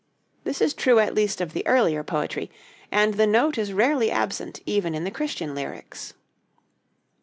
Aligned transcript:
This 0.45 0.61
is 0.61 0.73
true 0.73 0.97
at 0.97 1.13
least 1.13 1.41
of 1.41 1.53
the 1.53 1.61
earlier 1.67 2.03
poetry, 2.03 2.49
and 2.91 3.13
the 3.13 3.27
note 3.27 3.59
is 3.59 3.71
rarely 3.71 4.09
absent 4.09 4.59
even 4.65 4.95
in 4.95 5.03
the 5.03 5.11
Christian 5.11 5.53
lyrics. 5.53 6.15